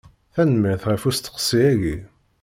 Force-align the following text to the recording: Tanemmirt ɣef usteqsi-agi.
Tanemmirt 0.33 0.83
ɣef 0.91 1.03
usteqsi-agi. 1.09 1.97